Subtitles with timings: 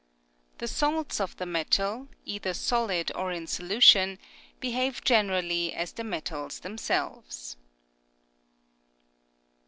[0.57, 4.17] The salts of the metal, either solid or in solution,
[4.59, 7.55] behave generally as the metals themselves.